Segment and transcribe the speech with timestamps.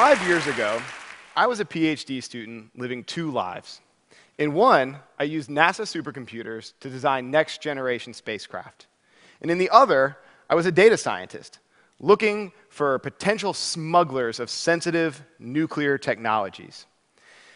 [0.00, 0.80] five years ago,
[1.36, 3.80] I was a PhD student living two lives.
[4.38, 8.86] In one, I used NASA supercomputers to design next generation spacecraft.
[9.40, 10.16] And in the other,
[10.48, 11.58] I was a data scientist
[11.98, 16.86] looking for potential smugglers of sensitive nuclear technologies.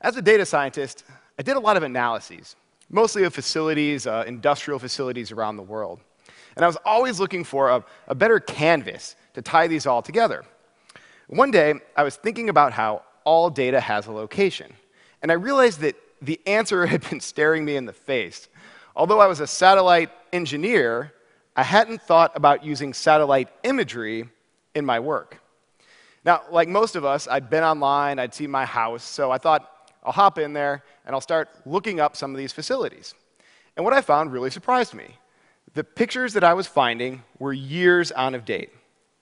[0.00, 1.04] As a data scientist,
[1.38, 2.56] I did a lot of analyses,
[2.90, 6.00] mostly of facilities, uh, industrial facilities around the world.
[6.56, 10.44] And I was always looking for a, a better canvas to tie these all together.
[11.28, 14.72] One day, I was thinking about how all data has a location.
[15.22, 18.48] And I realized that the answer had been staring me in the face.
[18.96, 21.12] Although I was a satellite engineer,
[21.56, 24.28] I hadn't thought about using satellite imagery
[24.74, 25.40] in my work.
[26.24, 29.70] Now, like most of us, I'd been online, I'd seen my house, so I thought
[30.02, 33.14] I'll hop in there and I'll start looking up some of these facilities.
[33.76, 35.18] And what I found really surprised me.
[35.74, 38.70] The pictures that I was finding were years out of date.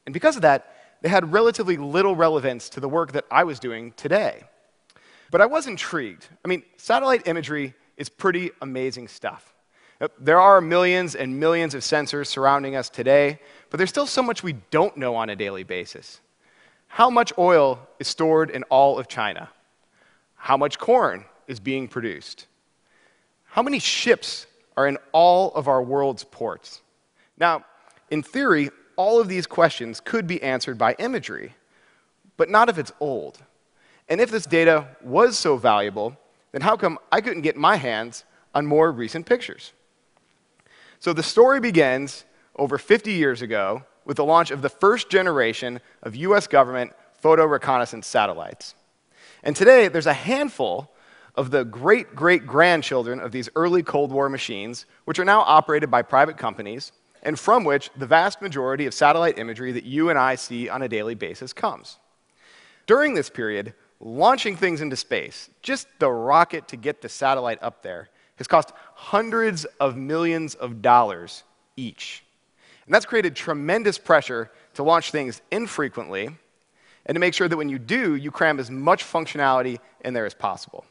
[0.06, 3.58] And because of that, they had relatively little relevance to the work that I was
[3.58, 4.44] doing today.
[5.30, 6.28] But I was intrigued.
[6.44, 9.52] I mean, satellite imagery is pretty amazing stuff.
[10.18, 13.38] There are millions and millions of sensors surrounding us today,
[13.70, 16.20] but there's still so much we don't know on a daily basis.
[16.88, 19.48] How much oil is stored in all of China?
[20.34, 22.46] How much corn is being produced?
[23.44, 26.80] How many ships are in all of our world's ports?
[27.38, 27.64] Now,
[28.10, 31.54] in theory, all of these questions could be answered by imagery,
[32.36, 33.38] but not if it's old.
[34.08, 36.16] And if this data was so valuable,
[36.52, 39.72] then how come I couldn't get my hands on more recent pictures?
[41.00, 42.24] So the story begins
[42.56, 47.44] over 50 years ago with the launch of the first generation of US government photo
[47.44, 48.74] reconnaissance satellites.
[49.42, 50.90] And today, there's a handful
[51.34, 55.90] of the great great grandchildren of these early Cold War machines, which are now operated
[55.90, 60.18] by private companies, and from which the vast majority of satellite imagery that you and
[60.18, 61.98] I see on a daily basis comes.
[62.86, 67.82] During this period, launching things into space, just the rocket to get the satellite up
[67.82, 71.44] there, has cost hundreds of millions of dollars
[71.76, 72.24] each.
[72.86, 76.28] And that's created tremendous pressure to launch things infrequently
[77.06, 80.26] and to make sure that when you do, you cram as much functionality in there
[80.26, 80.84] as possible.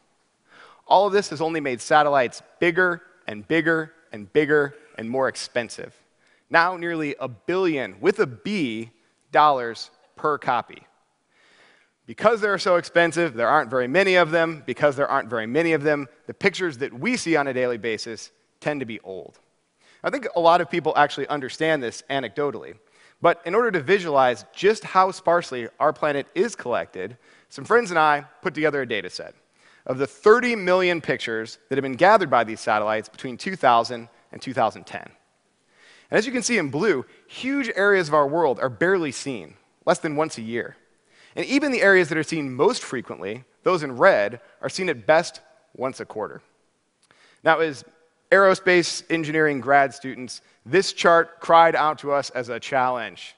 [0.87, 6.00] All of this has only made satellites bigger and bigger and bigger and more expensive.
[6.51, 8.91] Now, nearly a billion, with a B,
[9.31, 10.85] dollars per copy.
[12.05, 14.61] Because they're so expensive, there aren't very many of them.
[14.65, 17.77] Because there aren't very many of them, the pictures that we see on a daily
[17.77, 19.39] basis tend to be old.
[20.03, 22.75] I think a lot of people actually understand this anecdotally.
[23.21, 27.17] But in order to visualize just how sparsely our planet is collected,
[27.49, 29.35] some friends and I put together a data set
[29.85, 34.41] of the 30 million pictures that have been gathered by these satellites between 2000 and
[34.41, 35.09] 2010.
[36.11, 39.55] And as you can see in blue, huge areas of our world are barely seen,
[39.85, 40.75] less than once a year.
[41.37, 45.07] And even the areas that are seen most frequently, those in red, are seen at
[45.07, 45.39] best
[45.73, 46.41] once a quarter.
[47.43, 47.85] Now, as
[48.29, 53.35] aerospace engineering grad students, this chart cried out to us as a challenge.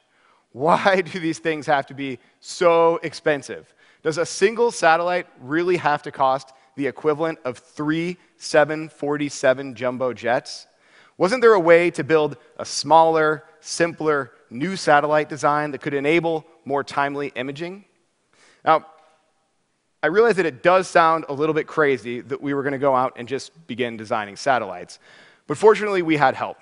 [0.52, 3.72] Why do these things have to be so expensive?
[4.02, 10.66] Does a single satellite really have to cost the equivalent of three 747 jumbo jets?
[11.18, 16.46] Wasn't there a way to build a smaller, simpler, new satellite design that could enable
[16.66, 17.86] more timely imaging?
[18.66, 18.88] Now,
[20.02, 22.78] I realize that it does sound a little bit crazy that we were going to
[22.78, 25.00] go out and just begin designing satellites.
[25.48, 26.58] But fortunately, we had help.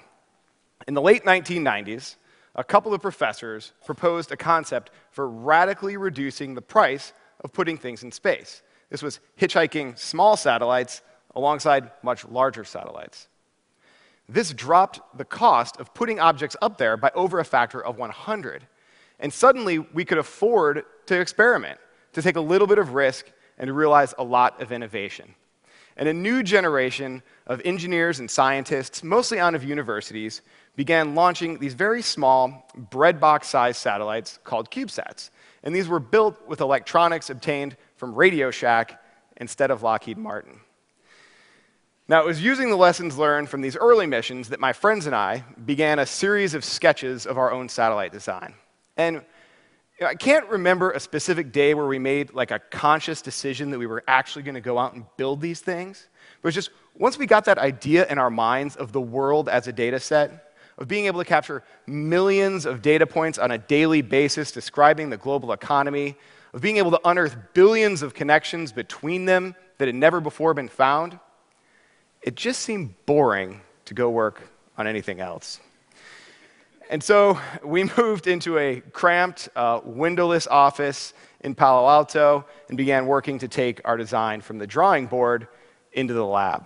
[0.87, 2.17] In the late 1990s,
[2.55, 7.13] a couple of professors proposed a concept for radically reducing the price
[7.43, 8.61] of putting things in space.
[8.89, 11.01] This was hitchhiking small satellites
[11.33, 13.27] alongside much larger satellites.
[14.31, 18.65] This dropped the cost of putting objects up there by over a factor of 100.
[19.19, 21.79] And suddenly, we could afford to experiment,
[22.13, 25.35] to take a little bit of risk, and to realize a lot of innovation.
[25.97, 30.41] And a new generation of engineers and scientists, mostly out of universities,
[30.77, 35.29] began launching these very small, breadbox sized satellites called CubeSats.
[35.63, 39.03] And these were built with electronics obtained from Radio Shack
[39.35, 40.61] instead of Lockheed Martin.
[42.07, 45.15] Now, it was using the lessons learned from these early missions that my friends and
[45.15, 48.53] I began a series of sketches of our own satellite design.
[48.97, 53.21] And you know, I can't remember a specific day where we made like a conscious
[53.21, 56.07] decision that we were actually going to go out and build these things.
[56.41, 59.67] But it's just once we got that idea in our minds of the world as
[59.67, 64.01] a data set, of being able to capture millions of data points on a daily
[64.01, 66.15] basis describing the global economy,
[66.53, 70.67] of being able to unearth billions of connections between them that had never before been
[70.67, 71.19] found,
[72.21, 74.41] it just seemed boring to go work
[74.77, 75.59] on anything else.
[76.89, 83.07] And so we moved into a cramped, uh, windowless office in Palo Alto and began
[83.07, 85.47] working to take our design from the drawing board
[85.93, 86.65] into the lab.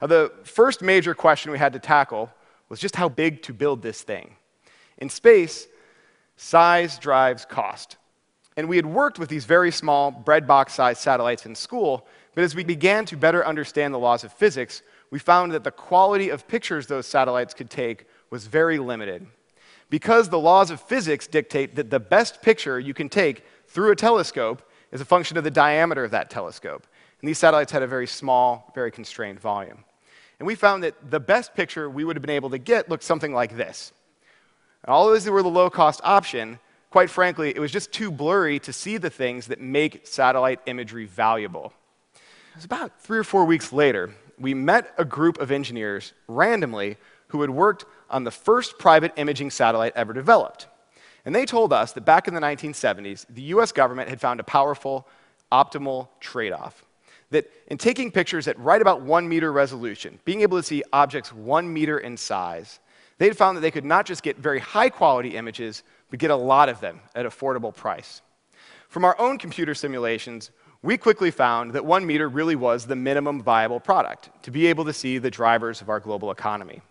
[0.00, 2.30] Now, the first major question we had to tackle
[2.68, 4.36] was just how big to build this thing.
[4.98, 5.66] In space,
[6.36, 7.96] size drives cost.
[8.56, 12.54] And we had worked with these very small breadbox sized satellites in school, but as
[12.54, 16.48] we began to better understand the laws of physics, we found that the quality of
[16.48, 19.26] pictures those satellites could take was very limited.
[19.90, 23.96] Because the laws of physics dictate that the best picture you can take through a
[23.96, 26.86] telescope is a function of the diameter of that telescope.
[27.20, 29.84] And these satellites had a very small, very constrained volume.
[30.38, 33.04] And we found that the best picture we would have been able to get looked
[33.04, 33.92] something like this.
[34.82, 36.58] And although these were the low cost option,
[36.92, 41.06] quite frankly, it was just too blurry to see the things that make satellite imagery
[41.06, 41.72] valuable.
[42.14, 46.98] It was about three or four weeks later, we met a group of engineers randomly
[47.28, 50.66] who had worked on the first private imaging satellite ever developed.
[51.24, 54.44] And they told us that back in the 1970s, the US government had found a
[54.44, 55.08] powerful
[55.50, 56.84] optimal trade off.
[57.30, 61.32] That in taking pictures at right about one meter resolution, being able to see objects
[61.32, 62.80] one meter in size,
[63.22, 66.36] they'd found that they could not just get very high quality images, but get a
[66.36, 68.20] lot of them at affordable price.
[68.88, 70.50] From our own computer simulations,
[70.82, 74.84] we quickly found that one meter really was the minimum viable product to be able
[74.86, 76.82] to see the drivers of our global economy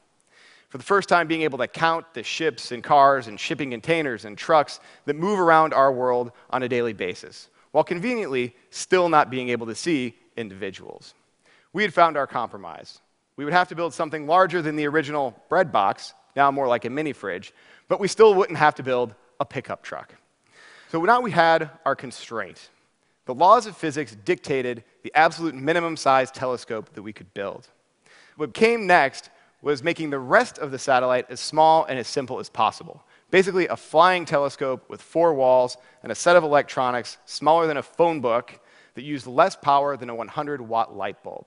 [0.71, 4.23] for the first time being able to count the ships and cars and shipping containers
[4.23, 9.29] and trucks that move around our world on a daily basis, while conveniently still not
[9.29, 11.13] being able to see individuals.
[11.73, 13.01] We had found our compromise.
[13.35, 16.85] We would have to build something larger than the original bread box, now more like
[16.85, 17.53] a mini fridge,
[17.87, 20.15] but we still wouldn't have to build a pickup truck.
[20.91, 22.69] So now we had our constraint.
[23.25, 27.67] The laws of physics dictated the absolute minimum size telescope that we could build.
[28.35, 29.29] What came next
[29.61, 33.03] was making the rest of the satellite as small and as simple as possible.
[33.29, 37.83] Basically, a flying telescope with four walls and a set of electronics smaller than a
[37.83, 38.59] phone book
[38.95, 41.45] that used less power than a 100 watt light bulb.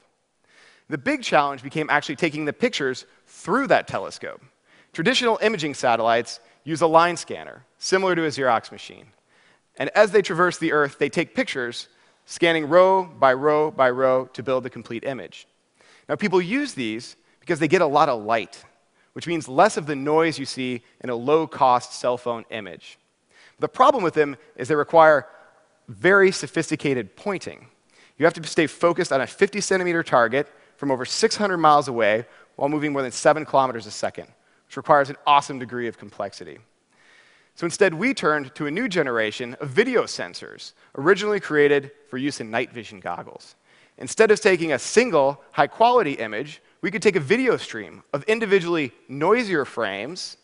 [0.89, 4.43] The big challenge became actually taking the pictures through that telescope.
[4.95, 9.07] Traditional imaging satellites use a line scanner, similar to a Xerox machine.
[9.77, 11.89] And as they traverse the Earth, they take pictures,
[12.27, 15.49] scanning row by row by row to build the complete image.
[16.09, 18.65] Now, people use these because they get a lot of light,
[19.15, 22.97] which means less of the noise you see in a low cost cell phone image.
[23.59, 25.27] The problem with them is they require
[25.89, 27.67] very sophisticated pointing.
[28.17, 32.27] You have to stay focused on a 50 centimeter target from over 600 miles away
[32.55, 34.29] while moving more than 7 kilometers a second,
[34.67, 36.59] which requires an awesome degree of complexity.
[37.55, 42.41] So instead, we turned to a new generation of video sensors, originally created for use
[42.41, 43.55] in night vision goggles.
[43.99, 48.25] Instead of taking a single high quality image, we could take a video stream of
[48.25, 50.37] individually noisier frames,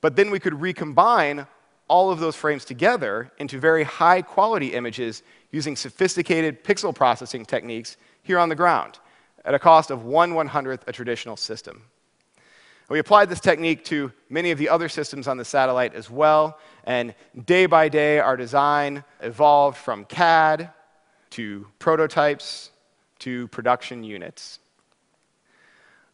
[0.00, 1.46] but then we could recombine
[1.88, 5.22] all of those frames together into very high quality images
[5.52, 8.98] using sophisticated pixel processing techniques here on the ground
[9.44, 11.82] at a cost of 1 100th a traditional system.
[12.88, 16.56] We applied this technique to many of the other systems on the satellite as well,
[16.84, 20.70] and day by day our design evolved from CAD
[21.30, 22.70] to prototypes
[23.18, 24.60] to production units.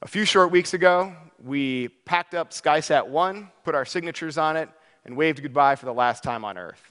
[0.00, 4.70] A few short weeks ago, we packed up SkySat 1, put our signatures on it,
[5.04, 6.90] and waved goodbye for the last time on Earth.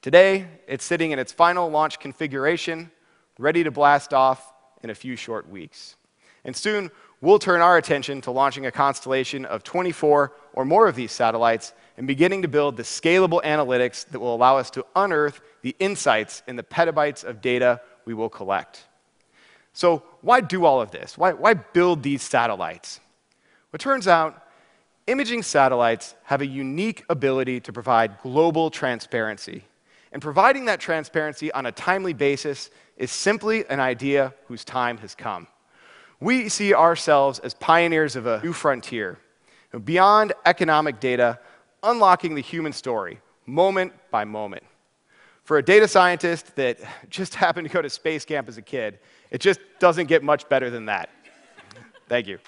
[0.00, 2.90] Today, it's sitting in its final launch configuration,
[3.38, 5.96] ready to blast off in a few short weeks.
[6.44, 6.90] And soon,
[7.22, 11.72] we'll turn our attention to launching a constellation of 24 or more of these satellites
[11.96, 16.42] and beginning to build the scalable analytics that will allow us to unearth the insights
[16.46, 18.84] in the petabytes of data we will collect.
[19.72, 21.16] So, why do all of this?
[21.16, 23.00] Why, why build these satellites?
[23.70, 24.42] Well, it turns out
[25.06, 29.64] imaging satellites have a unique ability to provide global transparency.
[30.12, 35.14] And providing that transparency on a timely basis is simply an idea whose time has
[35.14, 35.46] come.
[36.22, 39.18] We see ourselves as pioneers of a new frontier,
[39.84, 41.40] beyond economic data,
[41.82, 44.62] unlocking the human story, moment by moment.
[45.42, 49.00] For a data scientist that just happened to go to space camp as a kid,
[49.32, 51.10] it just doesn't get much better than that.
[52.08, 52.38] Thank you.